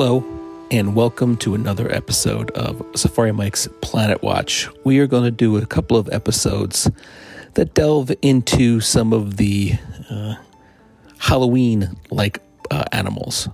Hello, 0.00 0.24
and 0.70 0.94
welcome 0.94 1.36
to 1.38 1.56
another 1.56 1.92
episode 1.92 2.52
of 2.52 2.86
Safari 2.94 3.32
Mike's 3.32 3.66
Planet 3.80 4.22
Watch. 4.22 4.68
We 4.84 5.00
are 5.00 5.08
going 5.08 5.24
to 5.24 5.32
do 5.32 5.56
a 5.56 5.66
couple 5.66 5.96
of 5.96 6.08
episodes 6.12 6.88
that 7.54 7.74
delve 7.74 8.12
into 8.22 8.78
some 8.78 9.12
of 9.12 9.38
the 9.38 9.72
uh, 10.08 10.36
Halloween 11.18 11.96
like 12.12 12.40
uh, 12.70 12.84
animals. 12.92 13.48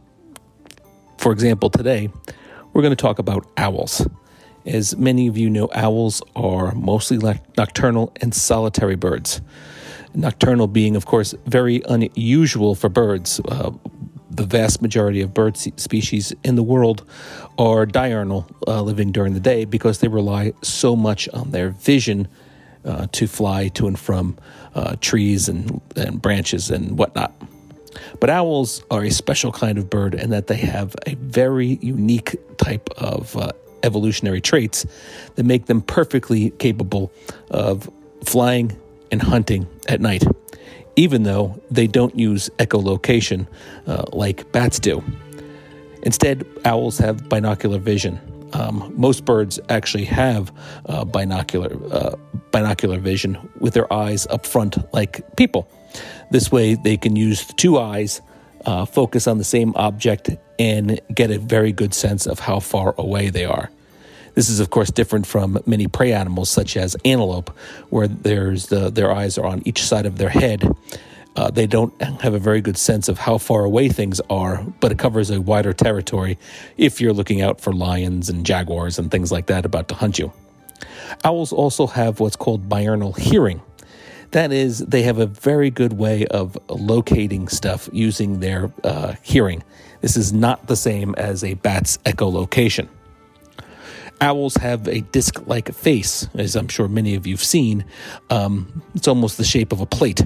For 1.16 1.32
example, 1.32 1.70
today 1.70 2.10
we're 2.74 2.82
going 2.82 2.94
to 2.94 3.02
talk 3.02 3.18
about 3.18 3.50
owls. 3.56 4.06
As 4.66 4.94
many 4.98 5.28
of 5.28 5.38
you 5.38 5.48
know, 5.48 5.70
owls 5.72 6.20
are 6.36 6.74
mostly 6.74 7.16
nocturnal 7.56 8.12
and 8.20 8.34
solitary 8.34 8.96
birds. 8.96 9.40
Nocturnal 10.12 10.66
being, 10.66 10.94
of 10.94 11.06
course, 11.06 11.34
very 11.46 11.82
unusual 11.88 12.74
for 12.74 12.90
birds. 12.90 13.40
Uh, 13.40 13.70
the 14.36 14.44
vast 14.44 14.82
majority 14.82 15.20
of 15.20 15.32
bird 15.32 15.56
species 15.56 16.32
in 16.42 16.56
the 16.56 16.62
world 16.62 17.04
are 17.58 17.86
diurnal, 17.86 18.46
uh, 18.66 18.82
living 18.82 19.12
during 19.12 19.34
the 19.34 19.40
day, 19.40 19.64
because 19.64 19.98
they 19.98 20.08
rely 20.08 20.52
so 20.62 20.96
much 20.96 21.28
on 21.30 21.50
their 21.50 21.70
vision 21.70 22.28
uh, 22.84 23.06
to 23.12 23.26
fly 23.26 23.68
to 23.68 23.86
and 23.86 23.98
from 23.98 24.36
uh, 24.74 24.96
trees 25.00 25.48
and, 25.48 25.80
and 25.96 26.20
branches 26.20 26.70
and 26.70 26.98
whatnot. 26.98 27.32
But 28.20 28.30
owls 28.30 28.82
are 28.90 29.04
a 29.04 29.10
special 29.10 29.52
kind 29.52 29.78
of 29.78 29.88
bird 29.88 30.14
in 30.14 30.30
that 30.30 30.48
they 30.48 30.56
have 30.56 30.96
a 31.06 31.14
very 31.14 31.78
unique 31.80 32.36
type 32.58 32.88
of 32.96 33.36
uh, 33.36 33.52
evolutionary 33.82 34.40
traits 34.40 34.84
that 35.36 35.44
make 35.44 35.66
them 35.66 35.80
perfectly 35.80 36.50
capable 36.50 37.12
of 37.50 37.88
flying 38.24 38.76
and 39.10 39.22
hunting 39.22 39.66
at 39.88 40.00
night 40.00 40.24
even 40.96 41.24
though 41.24 41.60
they 41.70 41.86
don't 41.86 42.16
use 42.18 42.50
echolocation 42.58 43.46
uh, 43.86 44.04
like 44.12 44.50
bats 44.52 44.78
do. 44.78 45.02
Instead, 46.02 46.46
owls 46.64 46.98
have 46.98 47.28
binocular 47.28 47.78
vision. 47.78 48.20
Um, 48.52 48.92
most 48.96 49.24
birds 49.24 49.58
actually 49.68 50.04
have 50.04 50.52
uh, 50.86 51.04
binocular 51.04 51.76
uh, 51.92 52.16
binocular 52.52 52.98
vision 53.00 53.36
with 53.58 53.74
their 53.74 53.92
eyes 53.92 54.26
up 54.28 54.46
front, 54.46 54.76
like 54.94 55.36
people. 55.36 55.68
This 56.30 56.52
way, 56.52 56.74
they 56.74 56.96
can 56.96 57.16
use 57.16 57.44
two 57.54 57.78
eyes, 57.78 58.20
uh, 58.64 58.84
focus 58.84 59.26
on 59.26 59.38
the 59.38 59.44
same 59.44 59.72
object, 59.74 60.30
and 60.58 61.00
get 61.12 61.30
a 61.30 61.38
very 61.38 61.72
good 61.72 61.94
sense 61.94 62.26
of 62.26 62.38
how 62.38 62.60
far 62.60 62.94
away 62.96 63.30
they 63.30 63.44
are. 63.44 63.70
This 64.34 64.48
is, 64.48 64.60
of 64.60 64.70
course, 64.70 64.90
different 64.90 65.26
from 65.26 65.58
many 65.66 65.86
prey 65.86 66.12
animals, 66.12 66.50
such 66.50 66.76
as 66.76 66.96
antelope, 67.04 67.50
where 67.90 68.08
there's 68.08 68.66
the, 68.66 68.90
their 68.90 69.12
eyes 69.12 69.38
are 69.38 69.46
on 69.46 69.62
each 69.64 69.82
side 69.82 70.06
of 70.06 70.18
their 70.18 70.28
head. 70.28 70.68
Uh, 71.36 71.50
they 71.50 71.66
don't 71.66 72.00
have 72.20 72.34
a 72.34 72.38
very 72.38 72.60
good 72.60 72.76
sense 72.76 73.08
of 73.08 73.18
how 73.18 73.38
far 73.38 73.64
away 73.64 73.88
things 73.88 74.20
are, 74.30 74.64
but 74.80 74.92
it 74.92 74.98
covers 74.98 75.30
a 75.30 75.40
wider 75.40 75.72
territory 75.72 76.38
if 76.76 77.00
you're 77.00 77.12
looking 77.12 77.42
out 77.42 77.60
for 77.60 77.72
lions 77.72 78.28
and 78.28 78.46
jaguars 78.46 78.98
and 78.98 79.10
things 79.10 79.32
like 79.32 79.46
that 79.46 79.64
about 79.64 79.88
to 79.88 79.94
hunt 79.94 80.18
you. 80.18 80.32
Owls 81.24 81.52
also 81.52 81.86
have 81.86 82.20
what's 82.20 82.36
called 82.36 82.68
diurnal 82.68 83.12
hearing. 83.12 83.62
That 84.30 84.52
is, 84.52 84.78
they 84.78 85.02
have 85.02 85.18
a 85.18 85.26
very 85.26 85.70
good 85.70 85.92
way 85.92 86.26
of 86.26 86.58
locating 86.68 87.48
stuff 87.48 87.88
using 87.92 88.40
their 88.40 88.72
uh, 88.82 89.14
hearing. 89.22 89.62
This 90.00 90.16
is 90.16 90.32
not 90.32 90.66
the 90.66 90.76
same 90.76 91.14
as 91.16 91.44
a 91.44 91.54
bat's 91.54 91.98
echolocation. 91.98 92.88
Owls 94.24 94.56
have 94.56 94.88
a 94.88 95.02
disc 95.02 95.46
like 95.46 95.74
face, 95.74 96.26
as 96.32 96.56
I'm 96.56 96.68
sure 96.68 96.88
many 96.88 97.14
of 97.14 97.26
you 97.26 97.34
have 97.34 97.44
seen. 97.44 97.84
Um, 98.30 98.82
it's 98.94 99.06
almost 99.06 99.36
the 99.36 99.44
shape 99.44 99.70
of 99.70 99.82
a 99.82 99.86
plate. 99.86 100.22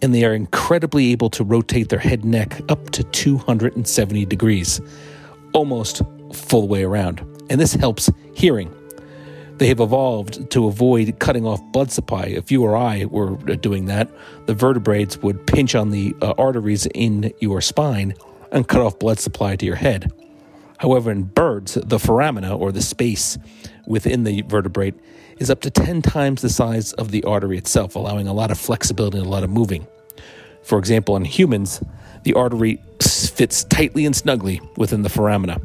And 0.00 0.14
they 0.14 0.24
are 0.24 0.34
incredibly 0.34 1.10
able 1.10 1.28
to 1.30 1.42
rotate 1.42 1.88
their 1.88 1.98
head 1.98 2.24
neck 2.24 2.60
up 2.68 2.90
to 2.90 3.02
270 3.02 4.24
degrees, 4.24 4.80
almost 5.52 6.00
full 6.32 6.68
way 6.68 6.84
around. 6.84 7.18
And 7.50 7.60
this 7.60 7.72
helps 7.72 8.08
hearing. 8.34 8.72
They 9.56 9.66
have 9.66 9.80
evolved 9.80 10.52
to 10.52 10.68
avoid 10.68 11.18
cutting 11.18 11.44
off 11.44 11.60
blood 11.72 11.90
supply. 11.90 12.26
If 12.26 12.52
you 12.52 12.62
or 12.62 12.76
I 12.76 13.06
were 13.06 13.34
doing 13.56 13.86
that, 13.86 14.08
the 14.46 14.54
vertebrates 14.54 15.18
would 15.18 15.44
pinch 15.44 15.74
on 15.74 15.90
the 15.90 16.14
uh, 16.22 16.34
arteries 16.38 16.86
in 16.94 17.32
your 17.40 17.60
spine 17.62 18.14
and 18.52 18.68
cut 18.68 18.80
off 18.80 19.00
blood 19.00 19.18
supply 19.18 19.56
to 19.56 19.66
your 19.66 19.74
head. 19.74 20.12
However, 20.78 21.10
in 21.10 21.24
birds, 21.24 21.74
the 21.74 21.98
foramina, 21.98 22.58
or 22.58 22.72
the 22.72 22.82
space 22.82 23.36
within 23.86 24.24
the 24.24 24.42
vertebrate, 24.42 24.94
is 25.38 25.50
up 25.50 25.60
to 25.60 25.70
10 25.70 26.02
times 26.02 26.42
the 26.42 26.48
size 26.48 26.92
of 26.94 27.10
the 27.10 27.22
artery 27.24 27.58
itself, 27.58 27.94
allowing 27.94 28.26
a 28.26 28.32
lot 28.32 28.50
of 28.50 28.58
flexibility 28.58 29.18
and 29.18 29.26
a 29.26 29.30
lot 29.30 29.44
of 29.44 29.50
moving. 29.50 29.86
For 30.62 30.78
example, 30.78 31.16
in 31.16 31.24
humans, 31.24 31.82
the 32.24 32.34
artery 32.34 32.80
fits 33.00 33.64
tightly 33.64 34.06
and 34.06 34.14
snugly 34.14 34.60
within 34.76 35.02
the 35.02 35.08
foramina. 35.08 35.60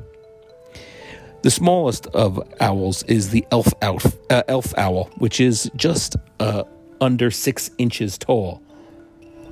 The 1.43 1.51
smallest 1.51 2.07
of 2.07 2.39
owls 2.61 3.03
is 3.03 3.29
the 3.29 3.45
elf, 3.51 3.67
elf, 3.81 4.05
uh, 4.29 4.43
elf 4.47 4.73
owl, 4.77 5.09
which 5.17 5.41
is 5.41 5.69
just 5.75 6.15
uh, 6.39 6.63
under 7.01 7.29
six 7.29 7.69
inches 7.77 8.17
tall. 8.17 8.61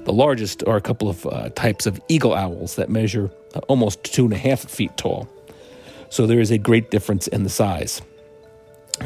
The 0.06 0.14
largest 0.14 0.64
are 0.64 0.78
a 0.78 0.82
couple 0.82 1.10
of 1.10 1.26
uh, 1.26 1.50
types 1.50 1.86
of 1.86 2.00
eagle 2.08 2.34
owls 2.34 2.76
that 2.76 2.90
measure 2.90 3.30
uh, 3.54 3.60
almost 3.68 4.04
two 4.06 4.24
and 4.24 4.34
a 4.34 4.38
half 4.38 4.62
feet 4.62 4.96
tall 4.98 5.28
so 6.12 6.28
there 6.28 6.42
is 6.42 6.52
a 6.52 6.58
great 6.58 6.92
difference 6.92 7.28
in 7.28 7.44
the 7.44 7.50
size. 7.50 8.02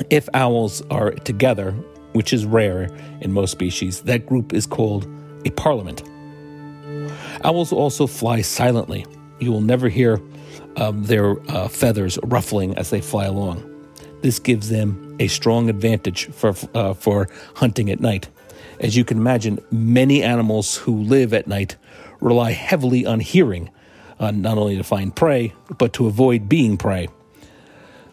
If 0.10 0.28
owls 0.34 0.82
are 0.90 1.12
together, 1.12 1.72
which 2.14 2.34
is 2.34 2.46
rare 2.46 2.90
in 3.22 3.32
most 3.32 3.52
species, 3.52 4.02
that 4.02 4.26
group 4.26 4.54
is 4.54 4.66
called 4.66 5.08
a 5.46 5.52
parliament. 5.52 6.04
Owls 7.44 7.72
also 7.72 8.08
fly 8.08 8.42
silently. 8.42 9.06
You 9.40 9.52
will 9.52 9.62
never 9.62 9.88
hear 9.88 10.20
um, 10.78 11.04
their 11.04 11.40
uh, 11.52 11.68
feathers 11.68 12.18
ruffling 12.24 12.76
as 12.76 12.90
they 12.90 13.02
fly 13.02 13.26
along. 13.26 13.72
This 14.22 14.40
gives 14.40 14.70
them 14.70 15.16
a 15.20 15.28
strong 15.28 15.70
advantage 15.70 16.26
for, 16.32 16.56
uh, 16.74 16.96
for 16.96 17.30
hunting 17.54 17.92
at 17.92 18.00
night. 18.00 18.30
As 18.80 18.98
you 18.98 19.06
can 19.06 19.18
imagine, 19.18 19.60
many 19.70 20.24
animals 20.24 20.76
who 20.76 21.04
live 21.04 21.34
at 21.34 21.46
night 21.46 21.76
rely 22.20 22.52
heavily 22.52 23.06
on 23.06 23.20
hearing 23.20 23.70
uh, 24.20 24.32
not 24.32 24.58
only 24.58 24.78
to 24.78 24.84
find 24.84 25.16
prey, 25.16 25.54
but 25.78 25.94
to 25.94 26.08
avoid 26.08 26.48
being 26.50 26.78
prey. 26.78 27.08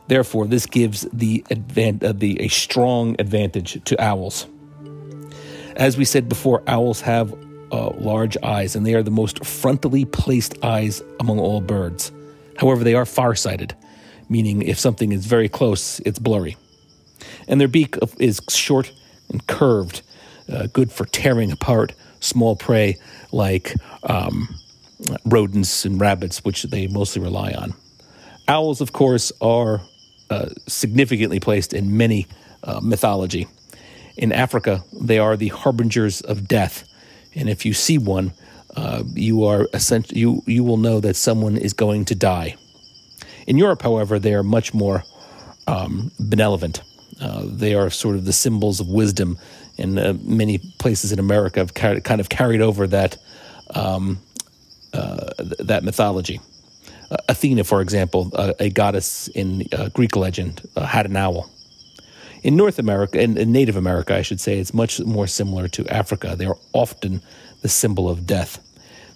Therefore, 0.08 0.46
this 0.46 0.66
gives 0.66 1.06
the, 1.12 1.44
advan- 1.48 2.02
uh, 2.02 2.12
the 2.12 2.40
a 2.40 2.48
strong 2.48 3.16
advantage 3.18 3.82
to 3.84 4.00
owls. 4.02 4.46
As 5.76 5.96
we 5.96 6.04
said 6.04 6.28
before, 6.28 6.62
owls 6.66 7.00
have 7.00 7.32
uh, 7.72 7.90
large 7.90 8.36
eyes, 8.42 8.76
and 8.76 8.84
they 8.84 8.94
are 8.94 9.02
the 9.02 9.10
most 9.10 9.40
frontally 9.40 10.10
placed 10.10 10.62
eyes 10.62 11.02
among 11.18 11.38
all 11.38 11.60
birds. 11.60 12.12
However, 12.58 12.84
they 12.84 12.94
are 12.94 13.06
farsighted, 13.06 13.74
meaning 14.28 14.62
if 14.62 14.78
something 14.78 15.12
is 15.12 15.24
very 15.24 15.48
close, 15.48 16.00
it's 16.00 16.18
blurry. 16.18 16.56
And 17.48 17.60
their 17.60 17.68
beak 17.68 17.96
is 18.18 18.40
short 18.50 18.92
and 19.30 19.46
curved, 19.46 20.02
uh, 20.52 20.66
good 20.72 20.92
for 20.92 21.06
tearing 21.06 21.50
apart 21.50 21.94
small 22.20 22.54
prey 22.56 22.98
like 23.32 23.74
um, 24.04 24.54
rodents 25.32 25.84
and 25.84 26.00
rabbits, 26.00 26.44
which 26.44 26.64
they 26.64 26.86
mostly 26.86 27.22
rely 27.22 27.52
on. 27.52 27.72
Owls, 28.46 28.80
of 28.80 28.92
course, 28.92 29.32
are 29.40 29.80
uh, 30.30 30.50
significantly 30.68 31.40
placed 31.40 31.72
in 31.72 31.96
many 31.96 32.26
uh, 32.62 32.80
mythology. 32.82 33.48
In 34.16 34.30
Africa, 34.30 34.84
they 35.00 35.18
are 35.18 35.36
the 35.36 35.48
harbingers 35.48 36.20
of 36.20 36.46
death, 36.46 36.84
and 37.34 37.48
if 37.48 37.64
you 37.64 37.72
see 37.72 37.96
one, 37.98 38.32
uh, 38.76 39.02
you 39.14 39.44
are 39.44 39.68
essentially 39.72 40.20
you 40.20 40.42
you 40.46 40.64
will 40.64 40.76
know 40.76 41.00
that 41.00 41.16
someone 41.16 41.56
is 41.56 41.72
going 41.72 42.04
to 42.06 42.14
die. 42.14 42.56
In 43.46 43.58
Europe, 43.58 43.82
however, 43.82 44.18
they 44.18 44.34
are 44.34 44.42
much 44.42 44.74
more 44.74 45.02
um, 45.66 46.10
benevolent. 46.18 46.82
Uh, 47.20 47.42
they 47.44 47.74
are 47.74 47.90
sort 47.90 48.16
of 48.16 48.24
the 48.24 48.32
symbols 48.32 48.80
of 48.80 48.88
wisdom, 48.88 49.38
and 49.78 49.98
uh, 49.98 50.14
many 50.22 50.58
places 50.78 51.12
in 51.12 51.18
America 51.18 51.60
have 51.60 51.74
kind 51.74 52.20
of 52.20 52.28
carried 52.28 52.60
over 52.60 52.86
that 52.86 53.16
um, 53.74 54.18
uh, 54.92 55.32
that 55.58 55.84
mythology. 55.84 56.40
Uh, 57.10 57.16
Athena, 57.28 57.64
for 57.64 57.80
example, 57.80 58.30
uh, 58.34 58.52
a 58.58 58.70
goddess 58.70 59.28
in 59.28 59.66
uh, 59.72 59.88
Greek 59.90 60.16
legend, 60.16 60.66
uh, 60.76 60.86
had 60.86 61.06
an 61.06 61.16
owl. 61.16 61.50
In 62.42 62.56
North 62.56 62.78
America, 62.78 63.20
in, 63.20 63.36
in, 63.36 63.52
Native 63.52 63.76
America, 63.76 64.16
I 64.16 64.22
should 64.22 64.40
say, 64.40 64.58
it's 64.58 64.74
much 64.74 65.00
more 65.00 65.26
similar 65.26 65.68
to 65.68 65.86
Africa. 65.88 66.34
They 66.36 66.46
are 66.46 66.58
often 66.72 67.22
the 67.60 67.68
symbol 67.68 68.08
of 68.08 68.26
death. 68.26 68.58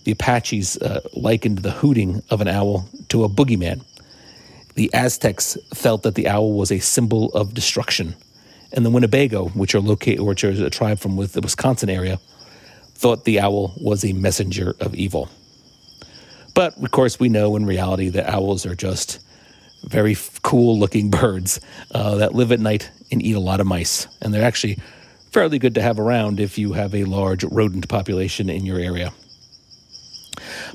The 0.05 0.13
Apaches 0.13 0.79
likened 1.15 1.59
the 1.59 1.73
hooting 1.73 2.23
of 2.31 2.41
an 2.41 2.47
owl 2.47 2.89
to 3.09 3.25
a 3.25 3.29
boogeyman. 3.29 3.83
The 4.77 4.93
Aztecs 4.95 5.59
felt 5.75 6.05
that 6.05 6.15
the 6.15 6.29
owl 6.29 6.53
was 6.53 6.71
a 6.71 6.79
symbol 6.79 7.33
of 7.33 7.55
destruction. 7.55 8.15
And 8.73 8.85
the 8.85 8.91
Winnebago, 8.91 9.49
which 9.49 9.75
are 9.75 9.81
located, 9.81 10.21
which 10.21 10.45
are 10.45 10.51
a 10.51 10.71
tribe 10.71 11.01
from 11.01 11.17
the 11.17 11.41
Wisconsin 11.43 11.91
area, 11.91 12.21
thought 12.95 13.25
the 13.25 13.41
owl 13.41 13.75
was 13.77 14.05
a 14.05 14.13
messenger 14.13 14.75
of 14.81 14.95
evil. 14.95 15.29
But 16.57 16.83
of 16.83 16.91
course, 16.91 17.21
we 17.21 17.29
know 17.29 17.55
in 17.55 17.67
reality 17.67 18.09
that 18.09 18.29
owls 18.33 18.65
are 18.65 18.75
just 18.75 19.21
very 19.85 20.13
f- 20.13 20.41
cool 20.43 20.79
looking 20.79 21.11
birds 21.23 21.61
uh, 21.93 22.17
that 22.17 22.35
live 22.35 22.51
at 22.51 22.61
night 22.61 22.91
and 23.13 23.23
eat 23.23 23.37
a 23.37 23.41
lot 23.41 23.61
of 23.61 23.67
mice. 23.67 24.09
And 24.23 24.33
they're 24.33 24.43
actually 24.43 24.79
fairly 25.31 25.59
good 25.59 25.75
to 25.75 25.83
have 25.83 26.01
around 26.01 26.41
if 26.41 26.57
you 26.57 26.73
have 26.73 26.95
a 26.95 27.05
large 27.05 27.45
rodent 27.45 27.89
population 27.91 28.49
in 28.49 28.65
your 28.65 28.79
area. 28.79 29.13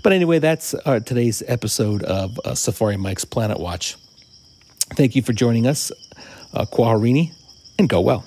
But 0.04 0.14
anyway, 0.14 0.38
that's 0.38 0.76
uh, 0.86 1.00
today's 1.00 1.42
episode 1.48 2.04
of 2.04 2.40
uh, 2.46 2.54
Safari 2.54 2.98
Mike's 2.98 3.26
Planet 3.26 3.60
Watch. 3.60 3.96
Thank 4.96 5.16
you 5.16 5.24
for 5.24 5.34
joining 5.34 5.66
us, 5.66 5.92
uh, 6.54 6.66
Kwaherini, 6.66 7.34
and 7.80 7.90
go 7.90 8.02
well. 8.02 8.24